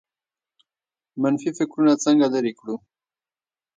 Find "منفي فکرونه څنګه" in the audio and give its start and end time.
1.21-2.27